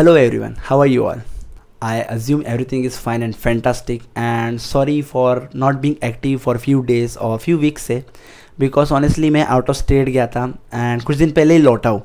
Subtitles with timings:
[0.00, 1.18] Hello everyone, how are you all?
[1.82, 6.82] I assume everything is fine and fantastic and sorry for not being active for few
[6.90, 8.02] days और few weeks से
[8.60, 10.44] because honestly मैं out of state गया था
[10.74, 12.02] and कुछ दिन पहले ही लौटा हूँ।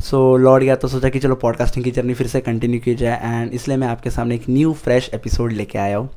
[0.00, 3.20] सो लौट गया तो सोचा कि चलो पॉडकास्टिंग की जर्नी फिर से कंटिन्यू की जाए
[3.22, 6.10] एंड इसलिए मैं आपके सामने एक न्यू फ्रेश एपिसोड लेके आया हूँ।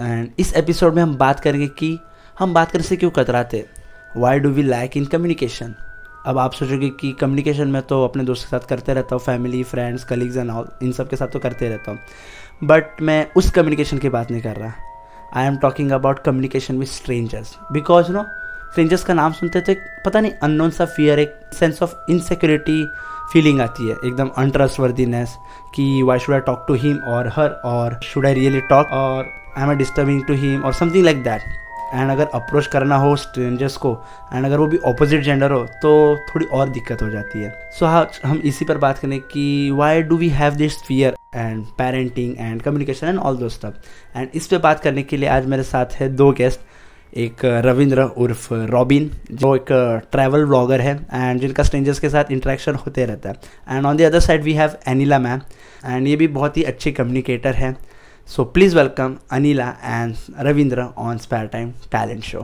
[0.00, 1.98] एंड इस एपिसोड में हम बात करेंगे कि
[2.38, 3.66] हम बात करने से क्यों कतराते?
[4.16, 5.74] Why do we lack in communication
[6.26, 9.62] अब आप सोचोगे कि कम्युनिकेशन में तो अपने दोस्त के साथ करते रहता हूँ family
[9.64, 11.98] friends colleagues and all इन सब के साथ तो करते रहता हूँ।
[12.64, 14.72] बट मैं उस कम्युनिकेशन की बात नहीं कर रहा।
[15.36, 18.22] I am talking about communication with strangers because no
[18.72, 22.84] strangers का नाम सुनते थे, पता नहीं अननोन सा फियर एक सेंस ऑफ़ इनसिक्योरिटी
[23.32, 25.36] फीलिंग आती है, एकदम अनट्रस्टवर्दीनेस
[25.74, 29.24] कि why should I talk to him और हर और शुड आई रियली टॉक और
[29.56, 31.42] I am I disturbing to him और समथिंग लाइक दैट
[31.94, 33.92] एंड अगर अप्रोच करना हो स्ट्रेंजर्स को
[34.34, 37.84] एंड अगर वो भी ऑपोजिट जेंडर हो तो थोड़ी और दिक्कत हो जाती है। सो
[37.84, 41.64] so, हाँ हम इसी पर बात करें कि why do we have this fear and
[41.78, 45.46] parenting and communication and all those stuff and इस पर बात करने के लिए आज
[45.46, 46.60] मेरे साथ है दो गेस्ट
[47.18, 49.72] एक रविंद्र उर्फ़ रॉबिन जो एक
[50.12, 53.34] ट्रैवल ब्लॉगर है एंड जिनका स्ट्रेंजर्स के साथ इंटरेक्शन होते रहता है।
[53.68, 55.40] And on the other side we have Anila ma'am
[55.86, 57.76] and ये भी बहुत ही अच्छे कम्युनिकेटर हैं।
[58.30, 62.42] So please welcome Anila and Ravindra on Spare Time Talent Show.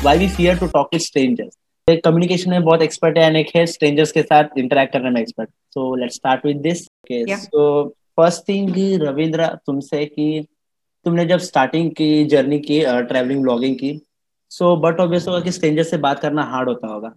[0.00, 1.56] Why we fear to talk with strangers?
[1.88, 5.20] एक कम्युनिकेशन में बहुत एक्सपर्ट है एंड एक है स्ट्रेंजर्स के साथ इंटरेक्ट करने में
[5.20, 6.86] expert so let's start with this
[7.42, 7.66] so
[8.20, 10.46] first thing Ravindra तुमसे कि
[11.06, 14.00] तुमने जब स्टार्टिंग की जर्नी की ट्रैवलिंग ब्लॉगिंग की
[14.52, 17.14] सो बट ऑब्वियस होगा कि स्ट्रेंजर से बात करना हार्ड होता होगा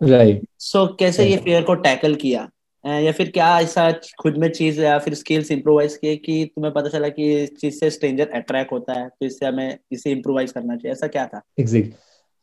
[0.00, 2.48] राइट सो कैसे ये फियर को टैकल किया?
[2.84, 3.90] या फिर क्या ऐसा
[4.22, 7.74] खुद में चीज़ या फिर स्किल्स इम्प्रोवाइज किए कि तुम्हें पता चला कि इस चीज़
[7.74, 10.92] से स्ट्रेंजर अट्रैक्ट होता है तो इससे हमें इसे इम्प्रोवाइज करना चाहिए?
[10.92, 11.40] ऐसा क्या था?
[11.60, 11.94] एग्जैक्ट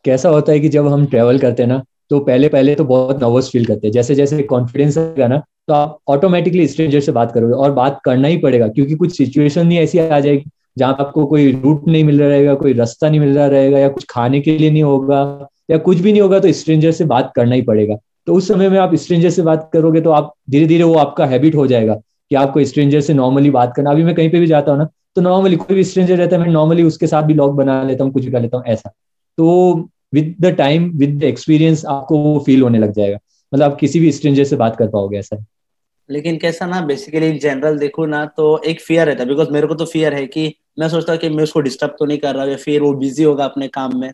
[0.05, 3.23] कैसा होता है कि जब हम ट्रेवल करते हैं ना तो पहले पहले तो बहुत
[3.23, 7.31] नर्वस फील करते हैं। जैसे जैसे कॉन्फिडेंस आएगा ना तो आप ऑटोमेटिकली स्ट्रेंजर से बात
[7.31, 11.25] करोगे और बात करना ही पड़ेगा क्योंकि कुछ सिचुएशन ही ऐसी आ जाएगी जहाँ आपको
[11.25, 14.39] कोई रूट नहीं मिल रहा रहेगा कोई रास्ता नहीं मिल रहा रहेगा या कुछ खाने
[14.41, 15.23] के लिए नहीं होगा
[15.69, 17.95] या कुछ भी नहीं होगा तो स्ट्रेंजर से बात करना ही पड़ेगा।
[18.27, 21.25] तो उस समय में आप स्ट्रेंजर से बात करोगे तो आप धीरे धीरे वो आपका
[21.25, 21.93] हैबिट हो जाएगा
[22.31, 24.87] कि आपको स्ट्रेंजर से नॉर्मली बात करना। अभी मैं कहीं पे भी जाता हूँ ना
[25.15, 28.03] तो नॉर्मली कोई भी स्ट्रेंजर रहता है, मैं नॉर्मली उसके साथ भी लॉग बना लेता
[28.03, 28.89] हूँ, कुछ भी कर लेता हूँ, ऐसा।
[29.37, 33.17] तो with the time with the experience आपको वो फील होने लग जाएगा।
[33.51, 35.37] मतलब आप किसी भी स्ट्रेंजर से बात कर पाओगे ऐसा।
[36.09, 39.67] लेकिन कैसा ना बेसिकली इन जनरल देखो ना तो एक फियर रहता है बिकॉज़ मेरे
[39.67, 42.35] को तो फियर है कि मैं सोचता हूँ कि मैं उसको डिस्टर्ब तो नहीं कर
[42.35, 44.11] रहा, या फिर वो बिज़ी होगा अपने काम में।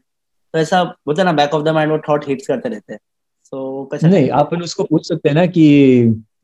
[0.54, 3.00] तो ऐसा बोलते ना बैक ऑफ़ द माइंड वो थॉट हिट्स करते रहते हैं।
[3.44, 6.04] सो so, नहीं अपन उसको पूछ सकते हैं ना कि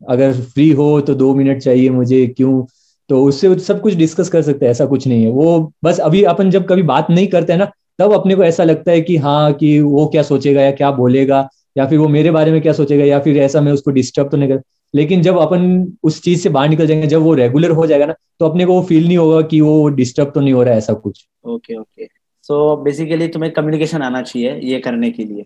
[0.09, 2.65] अगर फ्री हो तो दो मिनट चाहिए मुझे क्यों?
[3.09, 6.23] तो उससे सब कुछ डिस्कस कर सकते हैं ऐसा कुछ नहीं है। वो बस अभी
[6.23, 9.17] अपन जब कभी बात नहीं करते हैं ना तब अपने को ऐसा लगता है कि
[9.17, 12.73] हाँ कि वो क्या सोचेगा या क्या बोलेगा या फिर वो मेरे बारे में क्या
[12.73, 14.61] सोचेगा या फिर ऐसा मैं उसको डिस्टर्ब तो नहीं कर।
[14.95, 18.13] लेकिन जब अपन उस चीज़ से बाहर निकल जाएँगे जब वो रेगुलर हो जाएगा ना
[18.39, 20.77] तो अपने को वो फील नहीं होगा कि वो डिस्टर्ब तो नहीं हो रहा है
[20.77, 22.18] ऐसा कुछ। ओके ओके
[22.49, 25.45] सो बेसिकली तुम्हें कम्युनिकेशन आना चाहिए ये करने के लिए।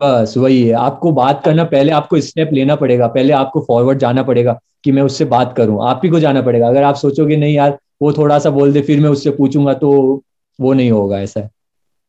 [0.00, 4.22] बस वही है। आपको बात करना पहले आपको स्टेप लेना पड़ेगा। पहले आपको फॉरवर्ड जाना
[4.22, 7.54] पड़ेगा कि मैं उससे बात करूँ। आप ही को जाना पड़ेगा। अगर आप सोचोगे नहीं
[7.54, 9.90] यार वो थोड़ा सा बोल दे फिर मैं उससे पूछूँगा तो
[10.58, 11.48] वो नहीं होगा ऐसा।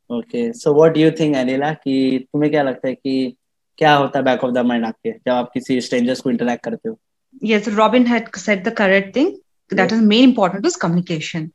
[0.09, 3.35] Okay so what you think Anila कि तुम्हें क्या लगता है कि
[3.77, 6.89] क्या होता है बैक ऑफ़ द माइंड आपके जब आप किसी स्ट्रेंजर्स को इंटरेक्ट करते
[6.89, 6.97] हो?
[7.45, 9.35] Yes robin had said the correct thing.
[9.71, 11.51] That is main important is communication.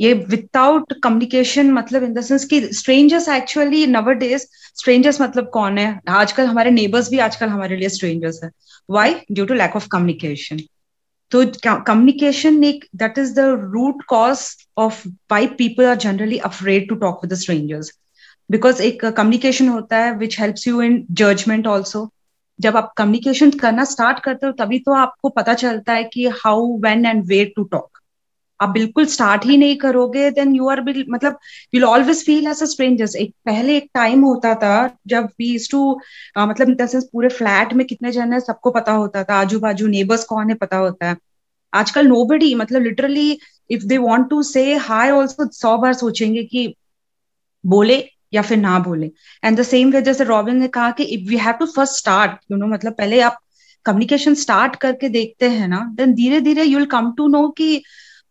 [0.00, 4.46] ये विदाउट कम्युनिकेशन मतलब इन द सेंस कि strangers actually nowadays
[4.78, 6.00] strangers मतलब कौन है?
[6.08, 8.50] आजकल हमारे नेबर्स भी आजकल हमारे लिए स्ट्रेंजर्स है।
[8.88, 10.60] Why due to lack of communication
[11.32, 13.44] तो कम्युनिकेशन एक that is the
[13.74, 14.40] root cause
[14.78, 17.92] of why people are generally afraid to talk with strangers
[18.50, 22.08] because एक कम्युनिकेशन होता है which helps you in judgement also
[22.58, 26.76] जब आप communication करना start करते हो, तभी तो आपको पता चलता है कि how
[26.80, 27.93] when and where to talk
[28.64, 31.38] आप बिल्कुल स्टार्ट ही नहीं करोगे देन यू आर मतलब
[31.74, 34.74] you always feel as a strangers एक, पहले एक टाइम होता था
[35.08, 35.82] जब वी टू
[36.38, 36.76] मतलब
[37.12, 40.54] पूरे फ्लैट में कितने जन है सबको पता होता था आजू बाजू नेबर्स कौन है
[40.56, 41.16] पता होता है।
[41.72, 43.38] आजकल नो बडी मतलब literally
[43.70, 46.66] if they want to say hi also सौ बार सोचेंगे कि
[47.64, 47.96] बोले
[48.34, 49.10] या फिर ना बोले।
[49.44, 52.38] एंड द सेम वे जैसे रॉबिन ने कहा कि if we have to first start
[52.52, 53.38] you know मतलब पहले आप
[53.86, 57.82] कम्युनिकेशन स्टार्ट करके देखते हैं ना देन धीरे धीरे you will come to know कि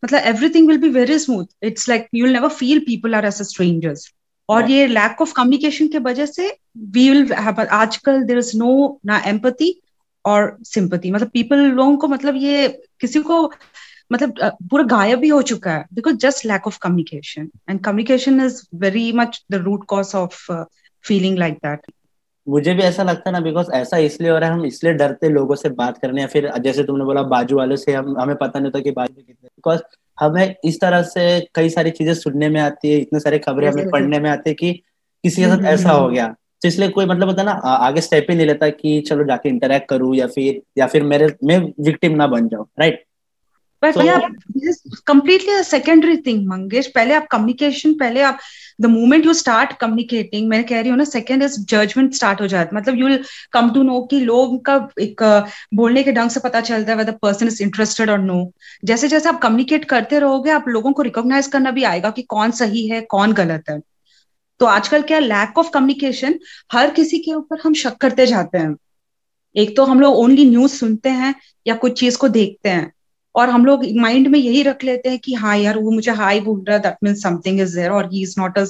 [0.03, 3.39] मतलब everything will be very smooth it's like you will never feel people are as
[3.41, 4.11] a strangers
[4.50, 6.47] और ये लैक ऑफ़ कम्युनिकेशन के वजह से
[6.77, 8.73] वी विल आजकल देर इज़ नो
[9.05, 9.73] ना एम्पति
[10.25, 12.67] और सिंपति मतलब पीपल लोगों को मतलब ये
[13.01, 13.44] किसी को
[14.11, 14.39] मतलब
[14.69, 19.11] पूरा गायब भी हो चुका है because just lack of communication and communication is very
[19.11, 20.51] much the root cause of
[21.06, 21.91] feeling like that
[22.48, 25.30] मुझे भी ऐसा लगता है ना बिकॉज़ ऐसा इसलिए हो रहा है हम इसलिए डरते
[25.30, 28.60] लोगों से बात करने या फिर जैसे तुमने बोला बाजू वालों से हम हमें पता
[28.60, 29.81] नहीं होता कि बाजू कितने बिकॉज़
[30.18, 31.25] हमें इस तरह से
[31.56, 34.54] कई सारी चीज़ें सुनने में आती है इतने सारे खबरें हमें पढ़ने में आती है
[34.54, 34.72] कि
[35.24, 36.28] किसी के साथ ऐसा हो। गया।
[36.62, 39.50] तो इसलिए कोई मतलब होता है ना आगे स्टेप ही नहीं लेता कि चलो जाके
[39.50, 43.04] इंटरेक्ट करूँ या फिर या फिर मेरे मैं विक्टिम ना बन जाऊँ right
[43.83, 43.95] but
[45.07, 48.39] completely secondary thing Mangesh पहले आप कम्युनिकेशन पहले आप
[48.81, 52.47] the moment you start communicating मैं कह रही हूँ ना सेकेंड इज़ जजमेंट स्टार्ट हो
[52.47, 55.21] जाता है। मतलब you will come to know कि लोग का एक
[55.74, 58.51] बोलने के ढंग से पता चलता है वेदर पर्सन इज़ इंटरेस्टेड और नो
[58.85, 62.51] जैसे जैसे आप कम्युनिकेट करते रहोगे आप लोगों को रिकॉग्नाइज करना भी आएगा कि कौन
[62.51, 63.80] सही है कौन गलत है।
[64.59, 66.39] तो आजकल क्या लैक ऑफ़ कम्युनिकेशन
[66.74, 68.75] हर किसी के ऊपर हम शक करते जाते हैं।
[69.56, 71.33] एक तो हम लोग ओनली न्यूज़ सुनते हैं
[71.65, 72.91] या कुछ चीज़ को देखते हैं।
[73.35, 76.39] और हम लोग माइंड में यही रख लेते हैं कि हाँ यार, वो मुझे हाई
[76.41, 78.65] बोल रहा है that mean something is there और he is not a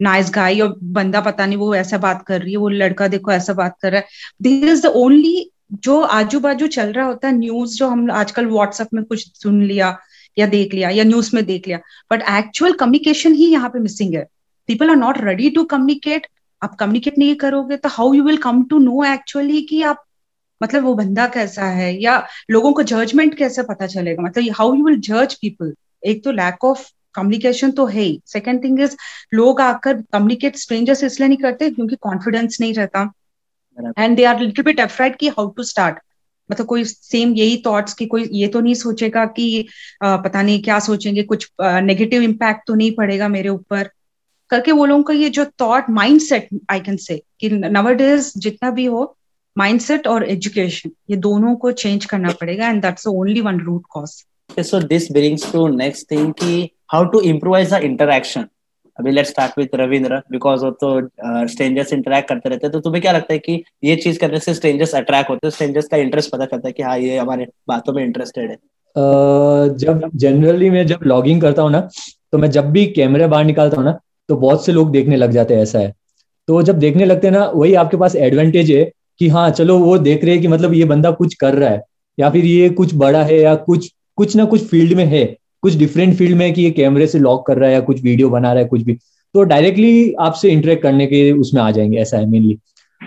[0.00, 3.32] nice guy और बंदा पता नहीं वो ऐसा बात कर रही है, वो लड़का देखो
[3.32, 4.06] ऐसा बात कर रहा है।
[4.42, 5.50] दिस इज़ द ओनली
[5.84, 9.62] जो आजू बाजू चल रहा होता है न्यूज़ जो हम आजकल व्हाट्सएप में कुछ सुन
[9.64, 9.96] लिया
[10.36, 11.78] या देख लिया या न्यूज़ में देख लिया
[12.10, 14.26] बट एक्चुअल कम्युनिकेशन ही यहाँ पे मिसिंग है।
[14.68, 16.26] People are not ready to communicate
[16.62, 20.04] आप कम्युनिकेट नहीं करोगे तो how you will come to know actually कि आप
[20.60, 21.92] मतलब वो बंदा कैसा है?
[22.02, 24.22] या लोगों को जजमेंट कैसे पता चलेगा?
[24.22, 28.62] मतलब हाउ यू विल जज पीपल एक तो लैक ऑफ़ कम्युनिकेशन तो है ही। सेकेंड
[28.64, 28.96] थिंग इज़
[29.34, 33.10] लोग आकर कम्युनिकेट स्ट्रेंजर्स इसलिए नहीं करते क्योंकि कॉन्फिडेंस नहीं रहता।
[33.98, 35.98] And they are little bit afraid की हाउ टू स्टार्ट
[36.50, 39.66] मतलब कोई सेम यही थॉट्स की कोई ये तो नहीं सोचेगा कि
[40.02, 43.90] आ, पता नहीं क्या सोचेंगे कुछ नेगेटिव इम्पैक्ट तो नहीं पड़ेगा मेरे ऊपर।
[44.50, 48.70] करके वो लोगों का ये जो thought mindset I can say कि नवर डेज़ जितना
[48.70, 49.04] भी हो
[49.58, 54.10] माइंडसेट और एजुकेशन ये दोनों को चेंज करना पड़ेगा and that's only one root cause
[54.66, 58.46] so this brings to next thing कि how to improvise the interaction
[58.98, 61.08] अभी let's start with Ravindra because वो तो
[61.48, 64.38] स्ट्रेंजर्स uh, इंटरेक्ट करते रहते हैं तो तुम्हें क्या लगता है कि ये चीज़ करने
[64.40, 65.50] से स्ट्रेंजर्स अट्रैक्ट होते हैं?
[65.50, 69.76] स्ट्रेंजर्स का इंटरेस्ट पता चलता है कि हाँ ये हमारे बातों में इंटरेस्टेड है। uh,
[69.76, 71.80] जब जनरली मैं जब लॉगिंग करता हूँ ना
[72.32, 73.98] तो मैं जब भी कैमरे बाहर निकालता हूँ ना
[74.28, 75.92] तो बहुत से लोग देखने लग जाते हैं ऐसा है।
[76.48, 79.98] तो जब देखने लगते हैं ना वही आपके पास एडवांटेज है कि हाँ चलो वो
[79.98, 81.82] देख रहे हैं कि मतलब ये बंदा कुछ कर रहा है
[82.18, 85.24] या फिर ये कुछ बड़ा है या कुछ कुछ ना कुछ फ़ील्ड में है
[85.62, 88.02] कुछ डिफरेंट फ़ील्ड में है कि ये कैमरे से लॉक कर रहा है या कुछ
[88.02, 88.94] वीडियो बना रहा है कुछ भी।
[89.34, 92.58] तो डायरेक्टली आपसे इंटरेक्ट करने के उसमें आ जाएँगे ऐसा है मेनली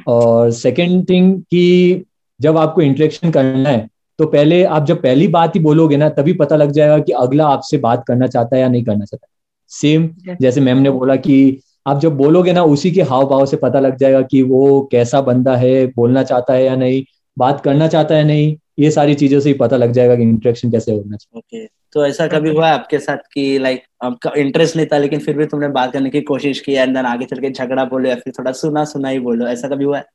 [0.08, 2.04] और सेकेंड थिंग कि
[2.42, 3.88] जब आपको इंटरेक्शन करना है
[4.20, 7.48] तो पहले आप जब पहली बात ही बोलोगे ना तभी पता लग जाएगा कि अगला
[7.48, 9.28] आपसे बात करना चाहता है या नहीं करना चाहता
[9.72, 10.10] सेम
[10.42, 13.80] जैसे मैम ने बोला कि आप जब बोलोगे ना उसी के हाव भाव से पता
[13.80, 17.04] लग जाएगा कि वो कैसा बंदा है बोलना चाहता है या नहीं
[17.38, 20.72] बात करना चाहता है नहीं ये सारी चीज़ों से ही पता लग जाएगा कि इंटरेक्शन
[20.72, 21.74] कैसे होना चाहिए okay.
[21.94, 25.46] तो ऐसा कभी हुआ आपके साथ कि लाइक आपका इंटरेस्ट नहीं था लेकिन फिर भी
[25.46, 28.34] तुमने बात करने की कोशिश की एंड देन आगे चल के झगड़ा बोलो या फिर
[28.40, 30.06] थोड़ा सुना सुना ही बोलो ऐसा कभी हुआ है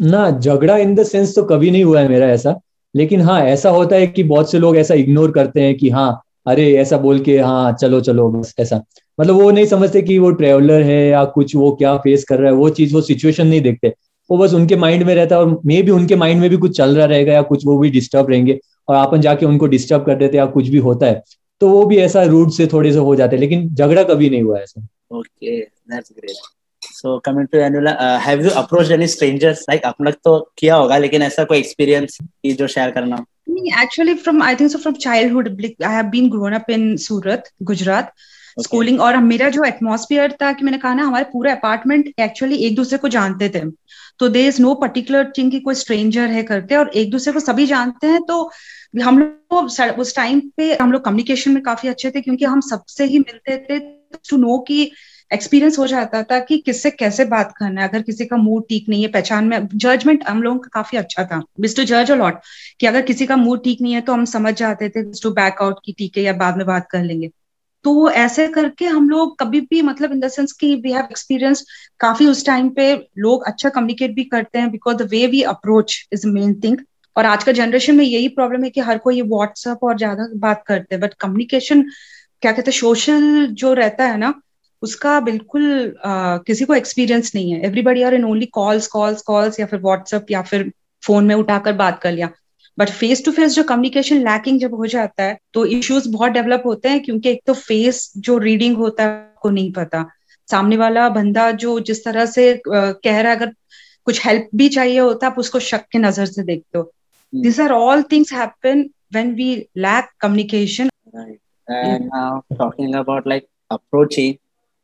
[0.00, 2.60] ना झगड़ा इन द सेंस तो कभी नहीं हुआ है मेरा ऐसा
[2.94, 6.22] लेकिन हाँ ऐसा होता है कि बहुत से लोग ऐसा इग्नोर करते हैं कि हाँ
[6.46, 8.82] अरे ऐसा बोल के हाँ चलो चलो बस ऐसा
[9.20, 12.50] मतलब वो नहीं समझते कि वो ट्रेवलर है या कुछ वो क्या फेस कर रहा
[12.50, 13.92] है वो चीज़ वो सिचुएशन नहीं देखते।
[14.30, 16.76] वो बस उनके माइंड में रहता है और मे भी उनके माइंड में भी कुछ
[16.76, 18.58] चल रहा रहेगा या कुछ वो भी डिस्टर्ब रहेंगे
[18.88, 21.22] और अपन जाके उनको डिस्टर्ब कर देते या कुछ भी होता है
[21.60, 24.42] तो वो भी ऐसा रूट से थोड़े से हो जाते हैं लेकिन झगड़ा कभी नहीं
[24.42, 26.36] हुआ ऐसा। Okay that's great
[26.84, 31.22] so coming to Anula have you approach any strangers like अपना तो किया होगा लेकिन
[31.22, 33.24] ऐसा कोई एक्सपीरियंस जो शेयर करना
[33.82, 35.48] actually from i think so from childhood
[35.84, 38.12] i have been grown up in surat gujarat.
[38.58, 39.06] Schooling okay.
[39.06, 42.98] और मेरा जो एटमोसफियर था कि मैंने कहा ना, हमारे पूरा अपार्टमेंट एक्चुअली एक दूसरे
[42.98, 43.60] को जानते थे।
[44.18, 47.40] तो they is no particular thing की कोई स्ट्रेंजर है करते और एक दूसरे को
[47.40, 48.42] सभी जानते हैं तो
[49.02, 53.04] हम लोग उस टाइम पे हम लोग कम्युनिकेशन में काफ़ी अच्छे थे क्योंकि हम सबसे
[53.04, 53.78] ही मिलते थे
[54.30, 54.90] टू नो की
[55.30, 58.88] एक्सपीरियंस हो जाता था कि किससे कैसे बात करना है। अगर किसी का मूड ठीक
[58.88, 62.40] नहीं है, पहचान में जजमेंट हम लोगों का काफ़ी अच्छा था। बिस टू जज अलॉट
[62.80, 65.62] कि अगर किसी का मूड ठीक नहीं है तो हम समझ जाते थे टू बैक
[65.62, 67.30] आउट की ठीक है या बाद में बात कर लेंगे।
[67.84, 71.64] तो ऐसे करके हम लोग कभी भी मतलब इन द सेंस की वी हैव एक्सपीरियंस
[72.00, 76.08] काफ़ी उस टाइम पे लोग अच्छा कम्युनिकेट भी करते हैं because the way we approach
[76.12, 76.78] is main thing
[77.16, 80.64] और आज का जनरेशन में यही प्रॉब्लम है कि हर कोई व्हाट्सएप और ज़्यादा बात
[80.66, 81.82] करते हैं बट कम्युनिकेशन
[82.42, 84.34] क्या कहते हैं सोशल जो रहता है ना
[84.82, 85.62] उसका बिल्कुल
[86.06, 89.80] uh, किसी को एक्सपीरियंस नहीं है। Everybody are in only calls calls calls या फिर
[89.80, 90.70] व्हाट्सएप या फिर
[91.02, 92.30] फ़ोन में उठाकर बात कर लिया।
[92.78, 96.62] बट फेस टू फेस जो कम्युनिकेशन लैकिंग जब हो जाता है तो इश्यूज़ बहुत डेवलप
[96.66, 100.04] होते हैं क्योंकि एक तो फेस जो रीडिंग होता है को नहीं पता।
[100.48, 103.52] सामने वाला बंदा जो जिस तरह से कह रहा है अगर
[104.04, 106.90] कुछ हेल्प भी चाहिए होता है आप उसको शक के नज़र से देखते हो।
[107.32, 109.46] This are all things happen when we
[109.76, 111.38] lack communication right.
[111.68, 114.34] And now talking about like approaching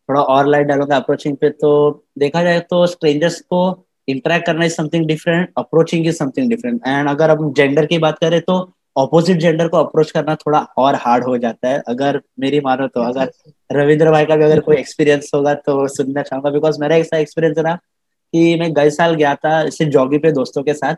[0.09, 1.71] थोड़ा और लाइट डालूँगा अप्रोचिंग पे तो
[2.19, 3.61] देखा जाए तो स्ट्रेंजर्स को
[4.09, 8.19] इंटरेक्ट करना is something different approaching is something different and अगर हम जेंडर की बात
[8.19, 8.57] करें तो
[8.97, 13.03] ऑपोजिट जेंडर को अप्रोच करना थोड़ा और हार्ड हो जाता है। अगर मेरी मानो तो
[13.03, 13.31] अगर
[13.71, 17.59] रविंद्र भाई का भी अगर कोई एक्सपीरियंस होगा तो सुनना चाहूँगा। बिकॉज़ मेरा ऐसा एक्सपीरियंस
[17.59, 20.95] रहा कि मैं गए साल गया था इसे जॉगी पे दोस्तों के साथ।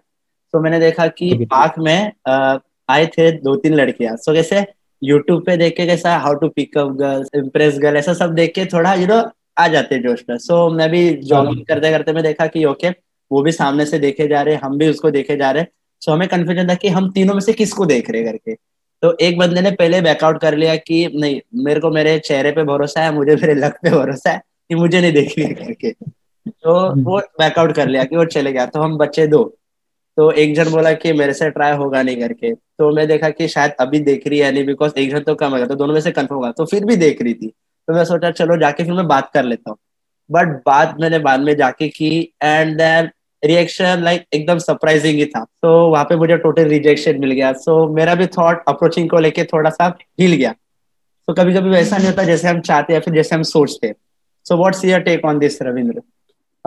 [0.54, 2.12] तो मैंने देखा कि पार्क में
[2.88, 4.64] आए थे दो तीन लड़कियाँ। सो कैसे
[5.02, 8.64] यूट्यूब पे देख के कैसा how to pick up girls impress girl ऐसा सब देख के
[8.66, 9.20] थोड़ा यू नो
[9.58, 12.90] आ जाते जोश में। सो मैं भी जॉगिंग हाँ। करते करते मैं देखा कि ओके
[13.30, 15.64] वो भी सामने से देखे जा रहे हम भी उसको देखे जा रहे
[16.02, 18.54] सो हमें कंफ्यूजन था कि हम तीनों में से किसको देख रहे करके
[19.02, 22.64] तो एक बंदे ने पहले बैकआउट कर लिया कि नहीं मेरे को मेरे चेहरे पे
[22.64, 26.74] भरोसा है मुझे मेरे लक पे भरोसा है कि मुझे नहीं देख रही करके तो
[27.02, 29.42] वो बैकआउट कर लिया कि वो चले गया। तो हम बच्चे दो।
[30.16, 33.48] तो एक जन बोला कि मेरे से ट्राई होगा नहीं करके तो मैं देखा कि
[33.48, 36.00] शायद अभी देख रही है नहीं बिकॉज़ एक जन तो कम है तो दोनों में
[36.00, 37.52] से कन्फर्म होगा। तो फिर भी देख रही थी।
[37.88, 39.78] तो मैं सोचा चलो जाके फिर मैं बात कर लेता हूँ।
[40.30, 43.11] बट बात मैंने बाद में जाके की एंड देन
[43.45, 47.87] रिएक्शन लाइक एकदम सरप्राइजिंग ही था। तो वहाँ पे मुझे टोटल रिजेक्शन मिल गया। सो
[47.87, 50.54] so, मेरा भी थॉट अप्रोचिंग को लेके थोड़ा सा हिल गया।
[51.28, 53.95] तो कभी कभी वैसा नहीं होता जैसे हम चाहते या फिर जैसे हम सोचते।
[54.45, 56.02] So what's your take on this Ravindra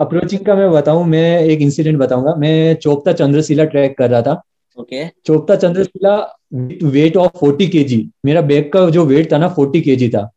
[0.00, 4.42] approaching का मैं बताऊँ मैं एक इंसिडेंट बताऊँगा। मैं चोपता चंद्रशिला ट्रैक कर रहा था।
[4.78, 5.16] Okay okay.
[5.26, 6.38] Chopta Chandrashila
[6.84, 10.30] weight of forty के मेरा बैग का जो वेट था ना फोर्टी के था।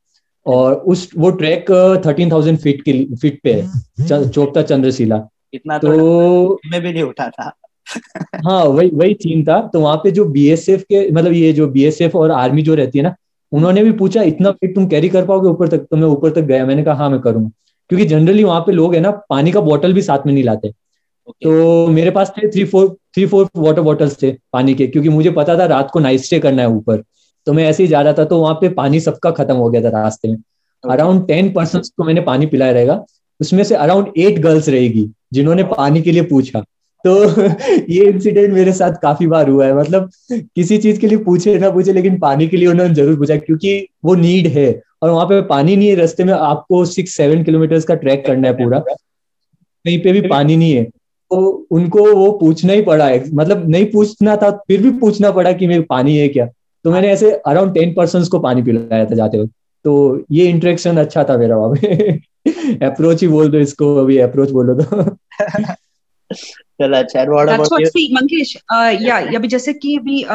[0.48, 1.72] और उस वो ट्रैक
[2.06, 7.04] थर्टीन थाउज़ेंड फीट के फीट पे है। चोपता चंद्रशिला। इतना तो, तो मैं भी नहीं
[7.04, 7.56] उठा था।
[8.36, 12.16] हाँ वही वही थीम था। तो वहाँ पे जो बीएसएफ के मतलब ये जो बीएसएफ
[12.16, 13.16] और आर्मी जो रहती है ना
[13.52, 15.78] उन्होंने भी पूछा इतना फिट तुम कैरी कर पाओगे ऊपर तक?
[15.78, 17.50] तो मैं ऊपर तक गया। मैंने कहा हाँ मैं करूँगा।
[17.90, 20.68] क्योंकि जनरली वहाँ पे लोग है ना पानी का बॉटल भी साथ में नहीं लाते।
[20.70, 21.44] Okay.
[21.44, 25.32] तो मेरे पास थे three four three four water bottles थे पानी के क्योंकि मुझे
[25.32, 27.04] पता था रात को नाइट स्टे करना है ऊपर।
[27.48, 29.82] तो मैं ऐसे ही जा रहा था तो वहाँ पे पानी सबका खत्म हो गया
[29.82, 30.38] था रास्ते में।
[30.84, 33.06] अराउंड टेन परसेंट को मैंने पानी पिलाया रहेगा।
[33.42, 36.60] उसमें से अराउंड एट गर्ल्स रहेगी जिन्होंने पानी के लिए पूछा।
[37.06, 37.24] तो
[37.90, 41.70] ये इंसिडेंट मेरे साथ काफ़ी बार हुआ है। मतलब किसी चीज़ के लिए पूछे ना
[41.70, 45.42] पूछे लेकिन पानी के लिए उन्होंने ज़रूर पूछा क्योंकि वो नीड है। और वहाँ पे
[45.42, 50.00] पानी नहीं है रास्ते में आपको सिक्स सेवन किलोमीटर का ट्रैक करना है पूरा। कहीं
[50.04, 54.36] पे भी पानी नहीं है। तो उनको वो पूछना ही पड़ा है। मतलब नहीं पूछना
[54.36, 56.50] था फिर भी पूछना पड़ा कि मेरे पानी है क्या।
[56.86, 60.98] तो मैंने ऐसे अराउंड टेन परसेंट को पानी पिलाया था जाते वक्त। तो ये इंटरेक्शन
[60.98, 62.14] अच्छा था मेरा वहाँ पे।
[62.86, 65.04] अप्रोच ही बोल दो इसको अभी अप्रोच बोलो तो।
[66.82, 67.78] चलो अच्छा
[68.12, 68.58] मंकेश
[69.02, 70.26] या अभी जैसे कि अभी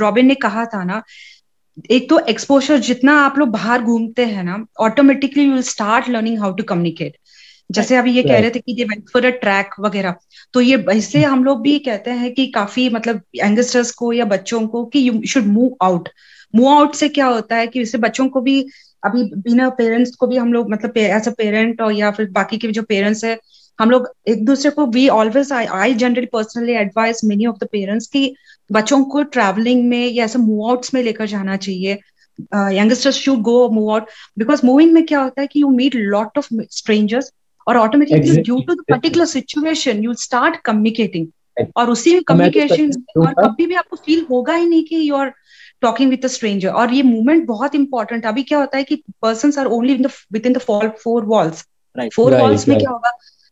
[0.00, 1.02] रॉबिन ने कहा था ना
[1.90, 6.38] एक तो एक्सपोजर जितना आप लोग बाहर घूमते हैं ना automatically you will start learning
[6.38, 7.16] how to communicate
[7.70, 10.14] जैसे अभी ये कह रहे थे कि they went for a trek वगैरह।
[10.54, 14.66] तो ये इससे हम लोग भी कहते हैं कि काफ़ी मतलब यंगस्टर्स को या बच्चों
[14.68, 16.08] को कि you should move out
[16.54, 18.60] move out से क्या होता है कि इससे बच्चों को भी
[19.02, 22.58] अभी बिना पेरेंट्स को भी हम लोग मतलब एज अ पेरेंट और या फिर बाकी
[22.58, 23.38] के जो पेरेंट्स है
[23.78, 28.06] हम लोग एक दूसरे को we always I generally personally advice many of the parents
[28.08, 28.34] की
[28.70, 31.98] बच्चों को ट्रैवलिंग में या ऐसे मूव आउट्स में लेकर जाना चाहिए।
[32.74, 34.08] Youngsters should go move out
[34.38, 37.32] because moving में क्या होता है कि you meet lot of strangers
[37.70, 41.26] और automatically due to the particular situation you start communicating
[41.76, 45.32] और उसी में कम्युनिकेशन और कभी भी आपको फील होगा ही नहीं कि you are
[45.82, 49.66] talking with stranger और ये मूवमेंट बहुत इंपॉर्टेंट अभी क्या होता है कि person are
[49.66, 49.94] only
[50.46, 51.64] within the four walls
[52.16, 53.10] four walls में क्या होगा?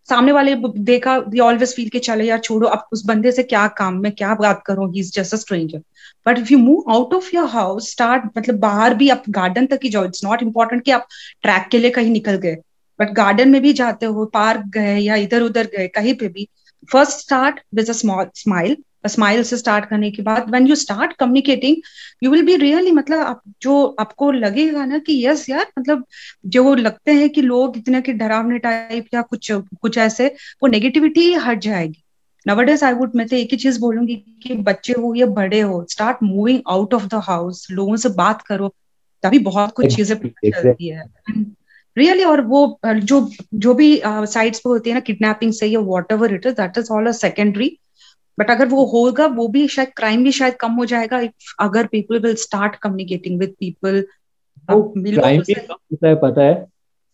[0.09, 0.55] सामने वाले
[0.91, 4.11] देखा दी ऑलवेज फील के चले यार छोड़ो अब उस बंदे से क्या काम में
[4.13, 4.93] क्या बात करूँ?
[4.93, 5.79] He is just a stranger
[6.27, 9.81] but if you move out of your house start मतलब बाहर भी आप गार्डन तक
[9.85, 11.07] ही जाओ इट्स नॉट इम्पोर्टेंट कि आप
[11.43, 12.57] ट्रैक के लिए कहीं निकल गए।
[13.00, 16.49] बट गार्डन में भी जाते हो पार्क गए या इधर उधर गए कहीं पे भी
[16.93, 18.76] first start with a small smile
[19.07, 21.76] smile से स्टार्ट करने के बाद when you start communicating
[22.23, 26.05] you will be really मतलब आप जो आपको लगेगा ना कि यस यार मतलब
[26.47, 30.26] जो लगते हैं कि लोग इतने के डरावने टाइप या कुछ कुछ ऐसे
[30.62, 32.02] वो नेगेटिविटी हट जाएगी.
[32.47, 35.87] नवडेज आई वुड मैं तो एक ही चीज़ बोलूँगी कि बच्चे हो या बड़े हो
[35.90, 38.75] start moving out of the house लोगों से बात करो
[39.23, 41.05] तभी बहुत कुछ चीज़ें पता चलती है.
[41.99, 43.21] रियली और वो जो
[43.57, 45.81] जो भी साइट्स पे होती है ना किडनैपिंग से या
[46.12, 47.76] whatever it is that is all a secondary
[48.38, 51.21] but अगर वो होगा वो भी शायद क्राइम भी शायद कम हो जाएगा
[51.61, 54.02] अगर people will start communicating with people
[54.69, 56.67] crime भी कम होता है पता है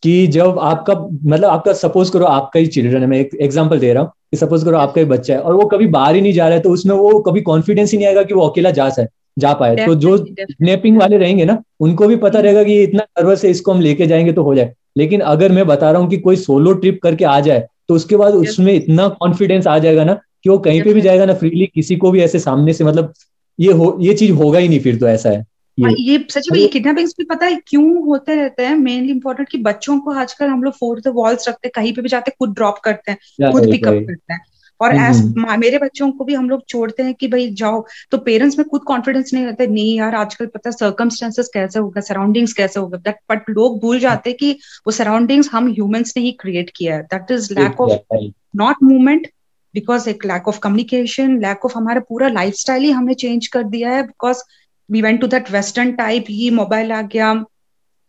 [0.02, 3.92] कि जब आपका मतलब आपका सपोज़ करो आपका ही चिल्ड्रन है मैं एक एग्जांपल दे
[3.92, 6.32] रहा हूँ कि सपोज़ करो आपका ही बच्चा है और वो कभी बाहर ही नहीं
[6.32, 8.88] जा रहा है तो उसमें वो कभी कॉन्फिडेंस ही नहीं आएगा कि वो अकेला जा
[8.88, 13.02] सके जा पाए। तो जो किडनेपिंग वाले रहेंगे ना उनको भी पता रहेगा कि इतना
[13.02, 16.10] नर्वस है इसको हम लेके जाएँगे तो हो जाए। लेकिन अगर मैं बता रहा हूँ
[16.10, 20.04] कि कोई सोलो ट्रिप करके आ जाए तो उसके बाद उसमें इतना कॉन्फिडेंस आ जाएगा
[20.04, 22.84] ना कि वो कहीं पे भी जाएगा ना फ्रीली किसी को भी ऐसे सामने से
[22.84, 23.12] मतलब
[23.58, 25.44] ये हो ये चीज़ होगा ही नहीं फिर तो ऐसा है।
[25.78, 28.74] ये ये सच में ये किडनैपिंग्स भी पता है क्यों होते रहते हैं?
[28.74, 32.02] मेनली इंपॉर्टेंट कि बच्चों को आजकल हम लोग फोर द वॉल्स रखते हैं कहीं पे
[32.02, 34.40] भी जाते हैं खुद ड्रॉप करते हैं खुद पिकअप करते हैं।
[34.80, 35.22] और एज।
[35.58, 38.82] मेरे बच्चों को भी हम लोग छोड़ते हैं कि भाई जाओ। तो पेरेंट्स में खुद
[38.86, 43.50] कॉन्फिडेंस नहीं रहता नहीं यार आजकल पता सर्कमस्टेंसेस कैसे होगा सराउंडिंग्स कैसे होगा। दैट बट
[43.50, 44.52] लोग भूल जाते हैं कि
[44.86, 48.16] वो सराउंडिंग्स हम ह्यूमंस ने ही क्रिएट किया है। That is lack of
[48.56, 49.26] not movement
[49.74, 53.90] because एक lack of communication lack of हमारा पूरा लाइफ ही हमने चेंज कर दिया
[53.90, 54.42] है because
[54.88, 57.32] we went to that western type he mobile आ गया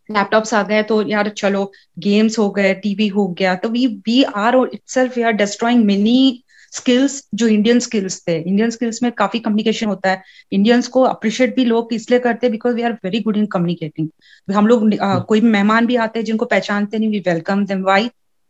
[0.10, 4.22] लैपटॉप्स आ गए तो यार चलो गेम्स हो गए टीवी हो गया। तो we we
[4.24, 6.43] are itself we are destroying many
[6.75, 11.55] skills जो इंडियन स्किल्स थे इंडियन स्किल्स में काफ़ी कम्युनिकेशन होता है। इंडियंस को अप्रिशिएट
[11.55, 15.22] भी लोग इसलिए करते हैं because we are very good in communicating हम लोग uh,
[15.27, 18.08] कोई मेहमान भी आते हैं जिनको पहचानते नहीं we welcome them why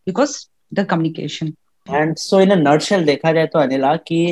[0.08, 0.38] because
[0.74, 1.54] the communication
[1.88, 4.24] and so in a nutshell देखा जाए तो अनिला की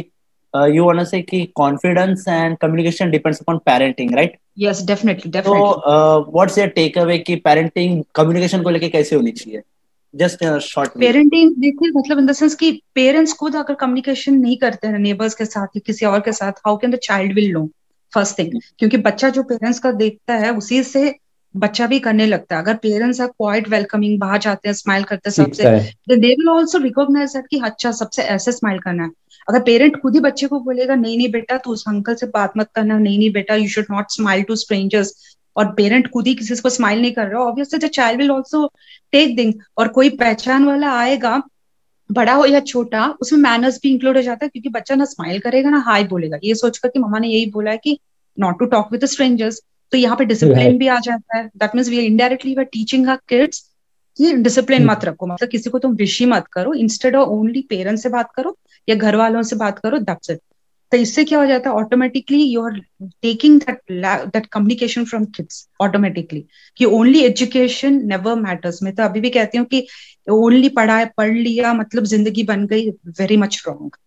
[0.54, 6.58] यू वांट से कि confidence and communication depends upon parenting right yes definitely definitely what's
[6.58, 9.62] your takeaway कि पेरेंटिंग कम्युनिकेशन को लेके कैसे होनी चाहिए?
[10.14, 14.88] जस्ट शॉर्ट पेरेंटिंग देखिए मतलब इन द सेंस कि पेरेंट्स खुद अगर कम्युनिकेशन नहीं करते
[14.88, 17.66] हैं नेबर्स के साथ या किसी और के साथ how can the child will know
[18.14, 21.14] first thing क्योंकि बच्चा जो पेरेंट्स का देखता है उसी से
[21.56, 25.30] बच्चा भी करने लगता है। अगर पेरेंट्स आर क्वाइट वेलकमिंग बाहर जाते हैं स्माइल करते
[25.30, 29.10] हैं सबसे they will also recognise that कि अच्छा सबसे ऐसे स्माइल करना है।
[29.50, 32.54] अगर पेरेंट खुद ही बच्चे को बोलेगा नहीं नहीं बेटा तू उस अंकल से बात
[32.58, 36.34] मत करना नहीं नहीं बेटा you should not smile to strangers और पेरेंट खुद ही
[36.36, 38.68] किसी को स्माइल नहीं कर रहा obviously the child will also
[39.14, 41.42] take thing और कोई पहचान वाला आएगा
[42.10, 45.40] बड़ा हो या छोटा उसमें मैनर्स भी इंक्लूड हो जाता है क्योंकि बच्चा ना स्माइल
[45.40, 47.98] करेगा ना हाई बोलेगा। ये सोचकर कि मम्मा ने यही बोला है कि
[48.38, 49.62] not to talk with strangers
[49.94, 53.18] तो यहाँ पे डिसिप्लिन भी आ जाता है। That means we indirectly we teaching are
[53.30, 53.60] kids
[54.20, 58.04] कि डिसिप्लिन मत रखो। मतलब किसी को तुम विशी मत करो। इंस्टेड ऑफ़ ओनली पेरेंट्स
[58.04, 58.58] से बात करो
[58.88, 60.40] या घर वालों से बात करो दैट्स इट
[60.94, 62.80] तो इससे क्या हो जाता है automatically you are
[63.22, 63.80] taking that
[64.34, 66.44] that communication from kids automatically
[66.78, 69.86] कि ओनली एजुकेशन नेवर मैटर्स मैं तो अभी भी कहती हूँ कि
[70.32, 73.98] ओनली पढ़ा पढ़ लिया मतलब ज़िंदगी बन गई वेरी मच रॉन्ग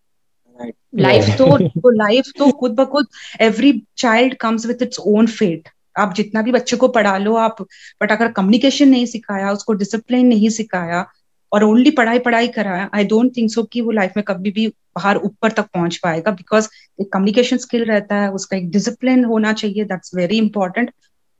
[0.98, 3.06] लाइफ तो लाइफ तो खुद ब खुद
[3.40, 7.62] every child comes with its own fate आप जितना भी बच्चे को पढ़ा लो आप
[8.02, 11.04] बट अगर कम्युनिकेशन नहीं सिखाया उसको डिसिप्लिन नहीं सिखाया
[11.52, 14.66] और ओनली पढ़ाई पढ़ाई कराया आई डोंट थिंक सो कि वो लाइफ में कभी भी
[14.68, 16.68] बाहर ऊपर तक पहुँच पाएगा बिकॉज़
[17.00, 20.90] एक कम्युनिकेशन स्किल रहता है उसका एक डिसिप्लिन होना चाहिए दैट्स वेरी इंपॉर्टेंट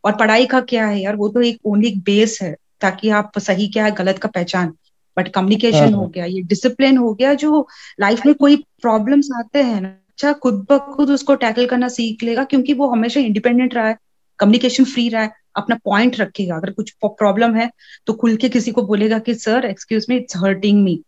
[0.04, 3.38] और पढ़ाई का क्या है यार वो तो एक ओनली एक बेस है ताकि आप
[3.38, 4.72] सही क्या है गलत का पहचान।
[5.16, 7.66] बट कम्युनिकेशन हो हाँ। गया ये डिसिप्लिन हो गया जो
[8.00, 12.22] लाइफ में कोई प्रॉब्लम्स आते हैं ना अच्छा खुद ब खुद उसको टैकल करना सीख
[12.22, 13.96] लेगा क्योंकि वो हमेशा इंडिपेंडेंट रहा है
[14.38, 17.70] कम्युनिकेशन फ्री रहा है। अपना पॉइंट रखेगा। अगर कुछ प्रॉब्लम है
[18.06, 21.00] तो खुल के किसी को बोलेगा कि, sir excuse me it's hurting me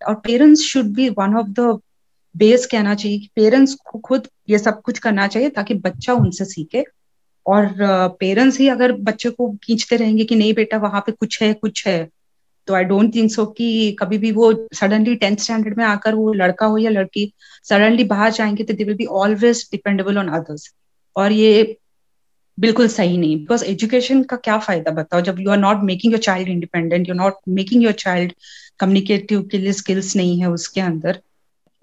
[0.00, 1.78] और parents should be one of the
[2.34, 6.44] base कहना चाहिए कि पेरेंट्स को खुद ये सब कुछ करना चाहिए ताकि बच्चा उनसे
[6.44, 6.84] सीखे।
[7.46, 7.74] और
[8.20, 11.86] पेरेंट्स ही अगर बच्चे को खींचते रहेंगे कि नहीं बेटा, वहाँ पे कुछ है कुछ
[11.86, 12.08] है
[12.68, 16.32] तो आई डोंट थिंक सो कि कभी भी वो सडनली टेंथ स्टैंडर्ड में आकर वो
[16.32, 17.32] लड़का हो या लड़की
[17.64, 20.70] सडनली बाहर जाएँगे तो they will be always dependable on others
[21.16, 21.62] और ये
[22.60, 25.20] बिल्कुल सही नहीं। बिकॉज़ एजुकेशन का क्या फ़ायदा बताओ?
[25.20, 28.32] जब you are not making your child independent you not making your child
[28.80, 31.18] communicative के लिए स्किल्स नहीं है उसके अंदर।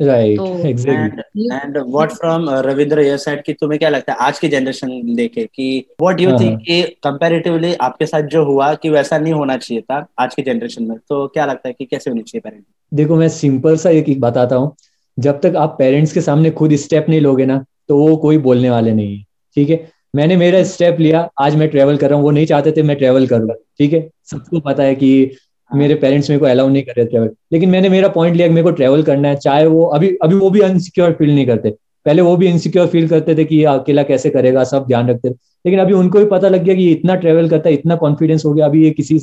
[0.01, 4.89] Right and what from Ravindra ये साइड की तुम्हें क्या लगता है आज की जनरेशन
[5.17, 9.57] लेके कि व्हाट यू थिंक कि कंपैरेटिवली आपके साथ जो हुआ कि वैसा नहीं होना
[9.57, 10.97] चाहिए था आज की जनरेशन में?
[10.99, 14.55] तो क्या लगता है कि कैसे होनी चाहिए पेरेंट देखो मैं सिंपल सा एक बताता
[14.55, 14.75] हूँ।
[15.17, 18.69] जब तक आप पेरेंट्स के सामने खुद स्टेप नहीं लोगे ना तो वो कोई बोलने
[18.69, 19.23] वाले नहीं है
[19.55, 19.75] ठीक है?
[20.13, 22.97] मैंने मेरा स्टेप लिया आज मैं ट्रेवल कर रहा हूँ वो नहीं चाहते थे मैं
[22.97, 24.09] ट्रेवल करूँ ठीक है?
[24.25, 25.31] सबको पता है कि
[25.71, 28.53] मेरे पेरेंट्स मेरे को अलाउ नहीं कर रहे ट्रेवल लेकिन मैंने मेरा पॉइंट लिया कि
[28.53, 31.69] मेरे को ट्रेवल करना है चाहे वो अभी अभी वो भी अनसिक्योर फील नहीं करते।
[32.05, 35.33] पहले वो भी इनसिक्योर फील करते थे कि अकेला कैसे करेगा सब ध्यान रखते थे।
[35.65, 38.53] लेकिन अभी उनको भी पता लग गया कि इतना ट्रेवल करता है इतना कॉन्फिडेंस हो
[38.53, 39.19] गया अभी ये किसी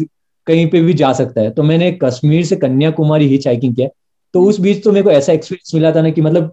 [0.47, 3.89] कहीं पे भी जा सकता है। तो मैंने कश्मीर से कन्याकुमारी ही हाइकिंग किया।
[4.35, 6.53] तो उस बीच तो मेरे को ऐसा एक्सपीरियंस मिला था ना कि मतलब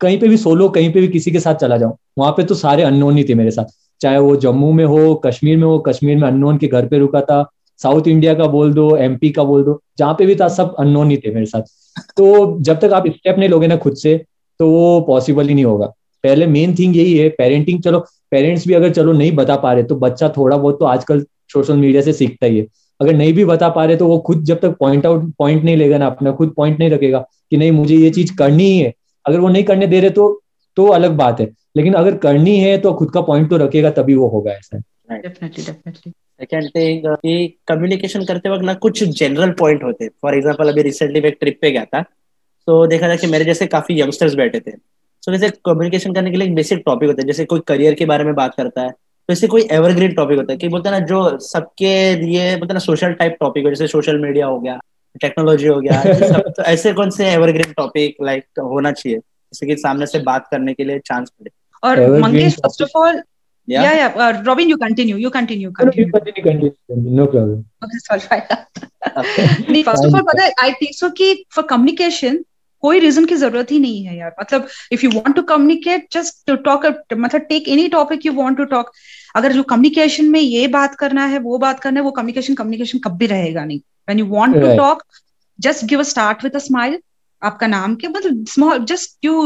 [0.00, 2.54] कहीं पे भी सोलो कहीं पे भी किसी के साथ चला जाऊँ, वहाँ पे तो
[2.54, 3.64] सारे अननोन ही थे मेरे साथ।
[4.00, 7.20] चाहे वो जम्मू में हो, कश्मीर में हो, कश्मीर में अननोन के घर पे रुका
[7.20, 7.44] था
[7.80, 11.10] साउथ इंडिया का बोल दो एमपी का बोल दो, जहाँ पे भी था, सब अननोन
[11.10, 11.62] ही थे मेरे साथ।
[12.16, 14.16] तो जब तक आप स्टेप नहीं लोगे ना खुद से
[14.60, 15.86] तो वो पॉसिबल ही नहीं होगा।
[16.24, 17.98] पहले मेन थिंग यही है पेरेंटिंग चलो
[18.30, 21.76] पेरेंट्स भी अगर चलो नहीं बता पा रहे तो बच्चा थोड़ा बहुत तो आजकल सोशल
[21.76, 22.66] मीडिया से सीखता ही है।
[23.00, 25.76] अगर नहीं भी बता पा रहे तो वो खुद जब तक पॉइंट आउट पॉइंट नहीं
[25.76, 27.18] लेगा ना अपना, खुद पॉइंट नहीं रखेगा
[27.50, 28.92] कि नहीं, मुझे ये चीज़ करनी ही है।
[29.28, 30.42] अगर वो नहीं करने दे रहे तो
[30.76, 34.14] तो अलग बात है। लेकिन अगर करनी है तो खुद का पॉइंट तो रखेगा तभी
[34.14, 34.78] वो होगा ऐसा।
[35.10, 36.12] डेफिनेटली
[37.04, 41.32] कि कम्युनिकेशन करते वक्त ना कुछ जनरल पॉइंट होते। हैं फॉर एग्जांपल अभी रिसेंटली मैं
[41.32, 42.02] ट्रिप पे गया था।
[42.66, 44.70] तो देखा था कि मेरे जैसे काफ़ी यंगस्टर्स बैठे थे।
[45.22, 48.06] तो वैसे कम्युनिकेशन करने के लिए एक बेसिक टॉपिक होता है। जैसे कोई करियर के
[48.06, 51.00] बारे में बात करता है। तो ऐसे कोई एवरग्रीन टॉपिक होता है कि बोलते हैं
[51.00, 54.78] ना जो सबके लिए बोलते ना सोशल टाइप टॉपिक हो जैसे सोशल मीडिया हो गया।
[55.20, 59.76] टेक्नोलॉजी हो गया सब तो ऐसे कौन से एवरग्रीन टॉपिक लाइक होना चाहिए जैसे कि
[59.76, 61.50] सामने से बात करने के लिए चांस मिले
[61.82, 63.22] और Mangesh first of all
[63.68, 64.14] Yeah, yeah, yeah.
[64.16, 65.16] Uh, Robin, you continue.
[65.16, 65.70] You continue.
[65.70, 66.06] Continue.
[66.06, 67.16] No, continue, continue.
[67.16, 67.66] No problem.
[67.84, 68.22] Okay, sorry.
[69.72, 72.38] नहीं, first of all, पता है, I think so कि for communication,
[72.82, 76.46] कोई रीजन की ज़रूरत ही नहीं है यार मतलब if you want to communicate just
[76.46, 78.90] to talk मतलब take any topic you want to talk
[79.36, 82.98] अगर जो कम्युनिकेशन में ये बात करना है वो बात करना है वो कम्युनिकेशन कम्युनिकेशन
[82.98, 85.02] कभी रहेगा नहीं when you want to talk
[85.58, 86.98] just give a start with a smile
[87.42, 88.10] आपका नाम क्या?
[88.10, 89.42] मतलब small just you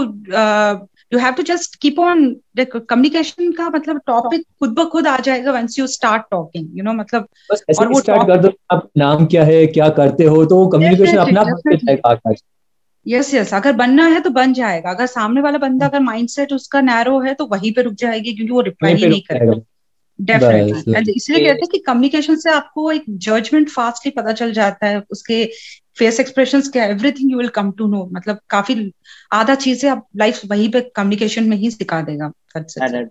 [1.12, 2.24] you have to just keep on
[2.58, 6.92] communication का मतलब टॉपिक खुद ब खुद आ जाएगा once you start talking you know
[6.92, 7.28] मतलब
[7.78, 12.34] और वो स्टार्ट कर दो आप नाम क्या है क्या करते हो तो कम्युनिकेशन अपना
[13.08, 16.80] यस यस अगर बनना है तो बन जाएगा। अगर सामने वाला बंदा अगर माइंडसेट उसका
[16.80, 19.52] नैरो है तो वहीं पे रुक जाएगी क्योंकि वो रिप्लाई ही नहीं करेगा
[20.20, 25.02] डेफिनेटली इसलिए कहते हैं कि कम्युनिकेशन से आपको एक जजमेंट फास्टली पता चल जाता है
[25.10, 25.50] उसके
[25.98, 28.92] फेस एक्सप्रेशंस क्या everything you will come to know मतलब काफ़ी
[29.32, 32.32] आधा चीज़ें आप लाइफ वहीं पे कम्युनिकेशन में ही सिखा देगा।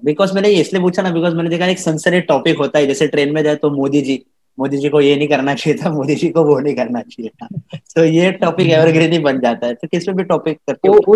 [0.06, 3.34] बिकॉज़ मैंने इसलिए पूछा ना बिकॉज़ मैंने देखा एक सनसरेट टॉपिक होता है जैसे ट्रेन
[3.34, 4.26] में जाए तो मोदी जी
[4.60, 7.30] मोदी जी को ये नहीं करना चाहिए था मोदी जी को वो नहीं करना चाहिए
[7.30, 10.88] था। तो ये टॉपिक एवरग्रीन ही बन जाता है। तो किस पे भी टॉपिक करते
[10.88, 11.16] हो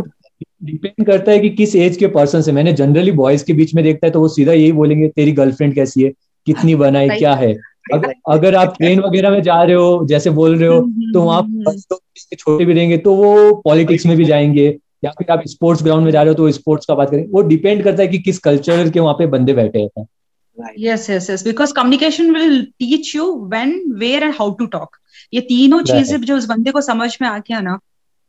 [0.64, 3.84] डिपेंड करता है कि किस एज के पर्सन से। मैंने जनरली बॉयज़ के बीच में
[3.84, 6.14] देखता है तो वो सीधा यही बोलेंगे तेरी गर्लफ्रेंड कैसी है?
[6.46, 7.54] कितनी बनाई क्या है?
[7.94, 11.22] अगर अगर आप ट्रेन वगैरह में जा रहे हो जैसे बोल रहे हो हम्म, तो
[11.22, 15.44] वहाँ हम्म, हम्म। छोटे भी रहेंगे तो वो पॉलिटिक्स में भी जाएँगे या फिर आप
[15.48, 18.08] स्पोर्ट्स ग्राउंड में जा रहे हो तो स्पोर्ट्स का बात करेंगे वो डिपेंड करता है
[18.08, 20.06] कि किस कल्चर के वहाँ पे बंदे बैठे हैं।
[20.80, 24.88] Yes yes yes because communication will teach you when where and how to talk.
[25.34, 27.80] ये तीनों चीज़ें जो उस बंदे को समझ में आ गया ना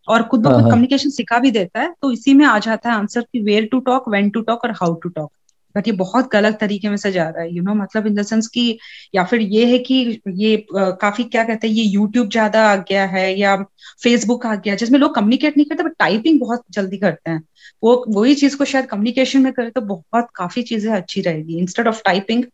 [0.09, 2.97] और खुद ब खुद कम्युनिकेशन सिखा भी देता है तो इसी में आ जाता है
[2.97, 5.31] आंसर कि where to talk when to talk और हाउ टू टॉक
[5.75, 8.07] बट ये बहुत गलत तरीके में से जा रहा है यू you नो know, मतलब
[8.07, 8.79] इन द सेंस कि
[9.15, 9.95] या फिर ये है कि
[10.29, 13.57] ये आ, काफ़ी क्या कहते हैं ये यूट्यूब ज़्यादा आ गया है या
[14.03, 17.43] फेसबुक आ गया जिसमें लोग कम्युनिकेट नहीं करते बट टाइपिंग बहुत जल्दी करते हैं।
[17.83, 21.89] वो वही चीज़ को शायद कम्युनिकेशन में करे तो बहुत काफ़ी चीज़ें अच्छी रहेगी। Instead
[21.89, 22.45] of typing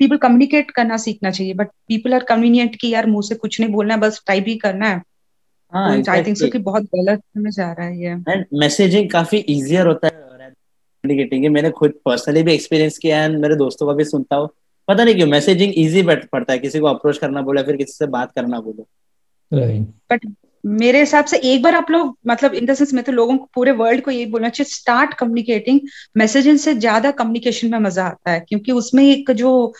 [0.00, 3.70] people communicate करना सीखना चाहिए बट पीपल आर कन्वीनियंट की यार मुँह से कुछ नहीं
[3.72, 5.02] बोलना है बस टाइप ही करना है।
[5.72, 10.06] आई थिंक सो कि बहुत गलत में जा रहा है ये। मैसेजिंग काफ़ी इजियर होता
[10.06, 10.12] है
[11.04, 14.48] कम्युनिकेटिंग मैंने खुद पर्सनली भी एक्सपीरियंस किया है मेरे दोस्तों का भी सुनता हूँ।
[14.88, 18.06] पता नहीं क्यों मैसेजिंग इजी पड़ता है। किसी को अप्रोच करना बोले फिर किसी से
[18.08, 18.86] बात करना बोलो।
[20.10, 20.26] बट
[20.64, 23.48] मेरे हिसाब से एक बार आप लोग मतलब इन द सेंस मैं तो लोगों को
[23.54, 25.80] पूरे वर्ल्ड को यही बोलना चाहिए स्टार्ट कम्युनिकेटिंग
[26.16, 29.72] मैसेजिंग से ज़्यादा कम्युनिकेशन में मज़ा आता है। क्योंकि उसमें एक जो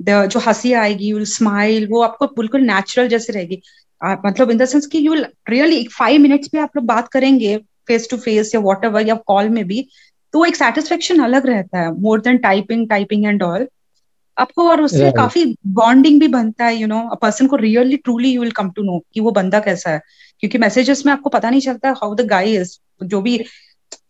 [0.00, 3.60] जो हँसी आएगी स्माइल वो आपको बिल्कुल नेचुरल जैसे रहेगी।
[4.04, 5.14] मतलब इन द सेंस कि यू
[5.48, 9.14] रियली फाइव मिनट्स में आप लोग बात करेंगे फेस टू फेस या वॉट एवर या
[9.14, 9.88] कॉल में भी
[10.32, 13.68] तो एक सेटिस्फेक्शन अलग रहता है more than typing typing and all
[14.38, 15.16] आपको और उससे yeah.
[15.16, 18.70] काफ़ी बॉन्डिंग भी बनता है यू नो अ पर्सन को really truly you will come
[18.70, 20.00] to know कि वो बंदा कैसा है.
[20.40, 23.44] क्योंकि मैसेजेस में आपको पता नहीं चलता हाउ द गाय इज़ जो भी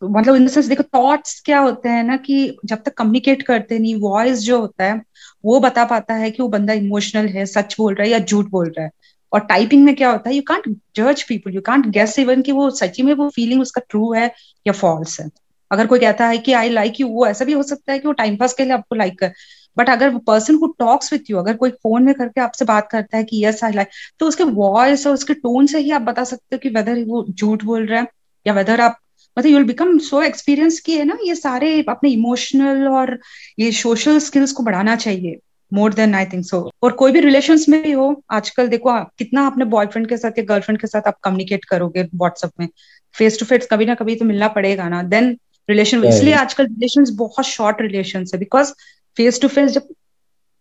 [0.04, 3.78] मतलब इन द सेंस देखो थॉट्स क्या होते हैं ना कि जब तक कम्युनिकेट करते
[3.78, 5.02] नहीं वॉइस जो होता है
[5.44, 8.46] वो बता पाता है कि वो बंदा इमोशनल है सच बोल रहा है या झूठ
[8.46, 8.90] बोल रहा है.
[9.32, 10.36] और टाइपिंग में क्या होता है?
[10.36, 13.82] यू कांट जज people you can't guess even कि वो सच्ची में वो फीलिंग उसका
[13.88, 14.26] ट्रू है
[14.66, 15.28] या फॉल्स है।
[15.70, 18.06] अगर कोई कहता है कि आई लाइक यू वो ऐसा भी हो सकता है कि
[18.08, 19.32] वो टाइम पास के लिए आपको लाइक कर
[19.76, 23.16] बट अगर पर्सन को टॉक्स विथ यू अगर कोई फ़ोन में करके आपसे बात करता
[23.16, 23.88] है कि यस आई लाइक
[24.20, 27.24] तो उसके वॉइस और उसके टोन से ही आप बता सकते हो कि वेदर वो
[27.30, 28.06] झूठ बोल रहा है
[28.46, 28.98] या वेदर आप
[29.36, 33.18] मतलब यूल बिकम सो एक्सपीरियंस की, है ना, ये सारे अपने इमोशनल और
[33.58, 35.38] ये सोशल स्किल्स को बढ़ाना चाहिए।
[35.72, 39.10] More then I think so और कोई भी रिलेशन में भी हो आजकल देखो आप
[39.18, 42.68] कितना अपने बॉयफ्रेंड के साथ या गर्लफ्रेंड के साथ आप कम्युनिकेट करोगे व्हाट्सएप में?
[43.14, 45.02] फेस टू फेस कभी ना कभी तो मिलना पड़ेगा ना?
[45.04, 45.36] देन
[45.68, 48.72] रिलेशन इसलिए आजकल रिलेशन बहुत शॉर्ट रिलेशन है बिकॉज़
[49.16, 49.88] फेस टू फेस जब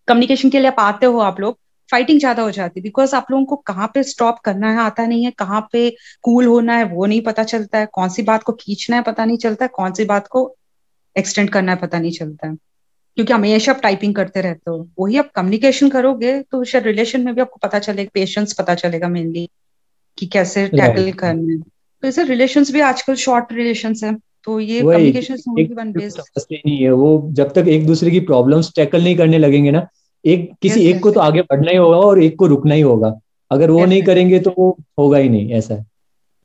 [0.07, 1.57] कम्युनिकेशन के लिए आप आते हो आप लोग
[1.91, 5.05] फाइटिंग ज़्यादा हो जाती है बिकॉज़ आप लोगों को कहाँ पे स्टॉप करना है आता
[5.05, 5.89] नहीं है कहाँ पे
[6.23, 9.01] कूल cool होना है वो नहीं पता चलता है कौन सी बात को खींचना है
[9.01, 10.55] पता नहीं चलता है कौन सी बात को
[11.15, 12.55] एक्सटेंड करना है पता नहीं चलता है।
[13.17, 17.33] क्योंकि हमेशा आप टाइपिंग करते रहते हो। वही आप कम्युनिकेशन करोगे तो शायद रिलेशन में
[17.35, 19.49] भी आपको पता चलेगा पेशेंस पता चलेगा मेनली
[20.17, 24.81] कि कैसे टैकल करना है। तो ऐसे रिलेशन भी आजकल शॉर्ट रिलेशन है तो ये
[24.81, 25.93] कम्युनिकेशन वन
[26.53, 29.87] नहीं है। वो जब तक एक दूसरे की प्रॉब्लम्स टैकल नहीं करने लगेंगे ना
[30.25, 32.75] एक किसी yes, एक yes, को तो आगे बढ़ना ही होगा और एक को रुकना
[32.75, 33.13] ही होगा।
[33.51, 35.83] अगर वो नहीं करेंगे तो वो होगा ही नहीं ऐसा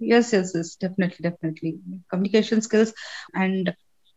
[0.02, 1.70] yes yes yes definitely definitely
[2.10, 2.94] communication skills
[3.36, 3.72] and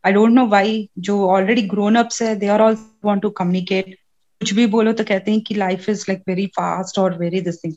[0.06, 3.94] I don't know why जो ऑलरेडी ग्रोन अप्स है they are all want to communicate
[4.40, 7.58] कुछ भी बोलो तो कहते हैं कि life is like very fast और very this
[7.64, 7.74] thing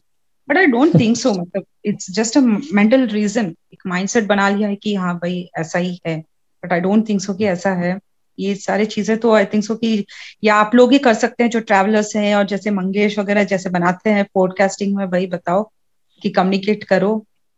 [0.48, 2.42] but I don't think so मतलब it's just a
[2.74, 6.18] mental reason एक माइंडसेट बना लिया है कि हाँ भाई ऐसा ही है.
[6.64, 7.98] But I don't think so कि ऐसा है.
[8.38, 10.06] ये सारी चीज़ें तो आई थिंक सो कि
[10.44, 13.70] या आप लोग ही कर सकते हैं जो ट्रैवलर्स हैं और जैसे मंगेश वगैरह जैसे
[13.70, 15.64] बनाते हैं पॉडकास्टिंग में भाई बताओ
[16.22, 17.12] कि कम्युनिकेट करो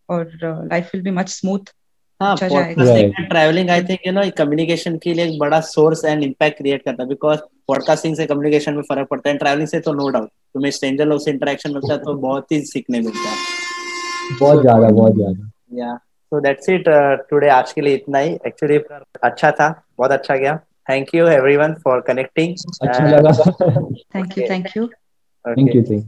[0.10, 1.74] और life will be much smooth
[2.22, 6.84] हाँ travelling I think you know communication के लिए एक बड़ा सोर्स एंड इम्पैक्ट क्रिएट
[6.84, 10.30] करता है। बिकॉज़ पॉडकास्टिंग से कम्युनिकेशन में फ़र्क पड़ता है। ट्रैवलिंग से तो नो डाउट
[10.54, 13.36] तुम्हें स्ट्रेंजर लोग से इंटरेक्शन मिलता है तो बहुत ही सीखने मिलता है।
[14.40, 16.84] बहुत ज़्यादा बहुत ज़्यादा। या सो दैट्स इट
[17.30, 18.78] टुडे आज के लिए इतना ही। एक्चुअली
[19.24, 20.56] अच्छा था बहुत अच्छा गया।
[20.90, 23.32] Thank you everyone for connecting अच्छा लगा।
[24.16, 24.88] Thank you thank you
[25.46, 26.02] thank you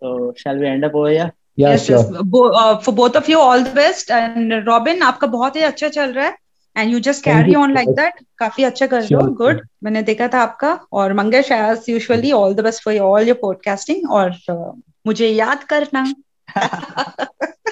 [0.00, 1.30] so shall we end up over here?
[1.58, 2.02] Yeah yes, sure.
[2.02, 2.22] yes.
[2.22, 4.10] Bo- uh, for both of you all the best.
[4.10, 6.36] And robin आपका बहुत ही अच्छा चल रहा है.
[6.76, 9.30] And you just carry on like that काफ़ी अच्छा कर रहे हो.
[9.30, 10.80] गुड मैंने देखा था आपका.
[10.92, 15.64] और Mangesh as usually all the best for all your podcasting और uh, मुझे याद
[15.64, 16.14] करना.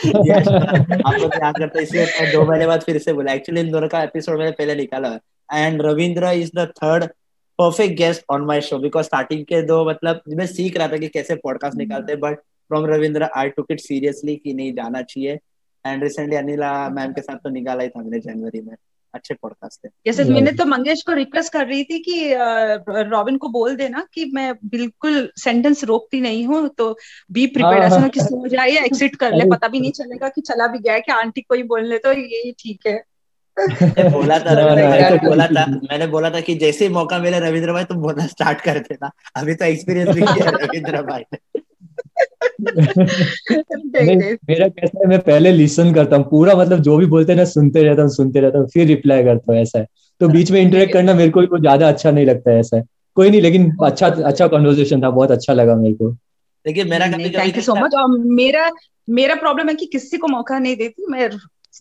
[0.07, 0.49] Yes,
[1.07, 4.39] आप याद करते इसलिए दो महीने बाद फिर से बोला। एक्चुअली इन दोनों का एपिसोड
[4.39, 5.21] मैंने पहले निकाला। है
[5.53, 7.05] and Ravindra is the third
[7.59, 11.09] perfect guest on my show because starting के दो मतलब मैं सीख रहा था कि
[11.09, 12.39] कैसे पॉडकास्ट निकालते हैं but
[12.71, 15.39] from Ravindra I took it seriously कि नहीं जाना चाहिए।
[15.85, 18.75] एंड रिसेंटली अनिला मैम के साथ तो निकाला ही था मैंने जनवरी में।
[19.15, 22.33] अच्छे पॉडकास्ट थे। जैसे मैंने तो मंगेश को रिक्वेस्ट कर रही थी कि
[23.11, 26.91] रॉबिन को बोल देना कि मैं बिल्कुल सेंटेंस रोकती नहीं हूँ तो
[27.33, 30.29] बी प्रिपेयर्ड ऐसा ना कि सो जाए या एक्सिट कर ले पता भी नहीं चलेगा
[30.29, 33.03] कि चला भी गया कि आंटी कोई बोल ले तो यही ठीक है।
[33.57, 37.39] बोला था रविंद्र भाई तो बोला था मैंने बोला था कि जैसे ही मौका मिले
[37.41, 41.25] रविंद्र भाई तुम बोलना स्टार्ट कर देना। अभी तो एक्सपीरियंस भी किया रविंद्र भाई
[44.49, 47.45] मेरा कैसा है मैं पहले लिसन करता हूँ। पूरा मतलब जो भी बोलते हैं ना
[47.45, 49.87] सुनते रहता हूँ सुनते रहता हूँ फिर रिप्लाई करता हूँ ऐसा है।
[50.21, 52.85] तो बीच में इंटरेक्ट करना मेरे को भी ज़्यादा अच्छा नहीं लगता है ऐसा है।
[53.15, 56.11] कोई नहीं लेकिन अच्छा अच्छा कॉन्वर्जेशन था बहुत अच्छा लगा मेरे को।
[56.67, 58.71] देखिए मेरा थैंक यू सो मच और मेरा
[59.09, 61.29] मेरा प्रॉब्लम है कि किसी को मौका नहीं देती मैं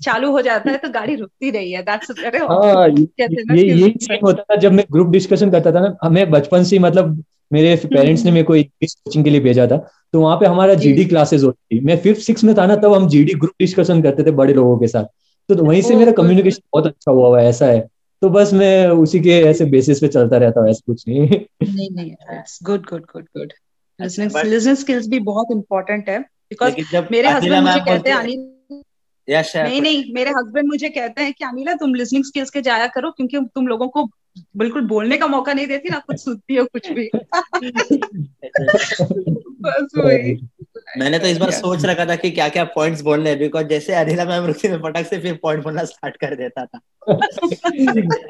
[0.02, 4.20] चालू हो जाता है तो गाड़ी रुकती रही है दैट्स अरे हाँ, ये ये ये
[4.24, 8.24] होता था जब मैं ग्रुप डिस्कशन करता था ना हमें बचपन से मतलब मेरे पेरेंट्स
[8.24, 9.78] ने मेरे को इंग्लिश कोचिंग के लिए भेजा था
[10.14, 12.94] तो वहाँ पे हमारा जीडी क्लासेस होती थी। मैं फिफ्थ सिक्स में था ना तब
[12.94, 15.04] हम जीडी ग्रुप डिस्कशन करते थे बड़े लोगों के साथ।
[15.50, 17.88] तो, तो वहीं से मेरा कम्युनिकेशन बहुत अच्छा हुआ हुआ है ऐसा है।
[18.22, 21.20] तो बस मैं उसी के ऐसे बेसिस पे चलता रहता हूँ ऐसा कुछ नहीं।
[21.76, 22.12] नहीं नहीं
[22.64, 23.54] good good good good
[24.02, 26.74] listening skills भी बहुत इंपॉर्टेंट है बिकॉज़
[27.12, 28.24] मेरे हस्बैंड मुझे कहते हैं
[29.64, 33.12] नहीं नहीं मेरे हस्बैंड मुझे कहते हैं कि अनिला तुम लिसनिंग स्किल्स के जाया करो
[33.12, 34.10] क्योंकि तुम लोगों को
[34.58, 37.10] बिल्कुल बोलने का मौका नहीं देती ना कुछ सुनती हो कुछ भी।
[39.62, 40.50] बस वही।
[40.98, 43.94] मैंने तो इस बार सोच रखा था कि क्या क्या पॉइंट्स बोलने हैं बिकॉज़ जैसे
[43.94, 46.80] अनिला मैम रुकती में पटक से फिर पॉइंट बोलना स्टार्ट कर देता था।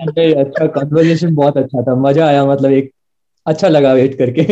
[0.06, 2.92] नहीं अच्छा कन्वर्सेशन बहुत अच्छा था। मज़ा आया मतलब एक
[3.46, 4.44] अच्छा लगा वेट करके।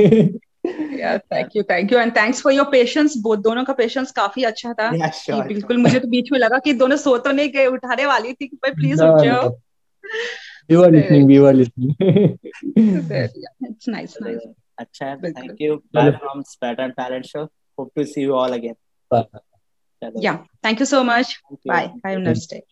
[1.34, 3.16] Thank you thank you and thanks for your patience.
[3.26, 6.58] both दोनों का पेशेंस काफ़ी अच्छा था। Yeah, sure, बिल्कुल मुझे तो बीच में लगा
[6.58, 9.50] कि दोनों सो तो नहीं गए उठाने वाली थी कि भाई प्लीज़ उठ जाओ।
[10.70, 11.96] we were listening we were listening
[13.70, 14.46] it's nice nice
[14.80, 17.48] Akshay, thank you Bye from Spartan Parent Show.
[17.78, 18.76] Hope to see you all again.
[19.10, 19.28] Bye.
[20.16, 21.40] Yeah, thank you so much.
[21.48, 21.94] Thank Bye.
[21.94, 22.02] You.
[22.04, 22.64] Have a nice day.